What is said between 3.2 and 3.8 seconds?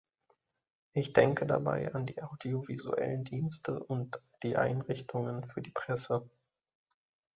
Dienste